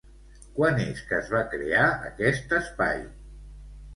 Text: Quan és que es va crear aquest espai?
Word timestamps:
Quan 0.53 0.79
és 0.85 1.01
que 1.09 1.17
es 1.23 1.27
va 1.33 1.41
crear 1.51 1.83
aquest 2.09 2.55
espai? 2.61 2.99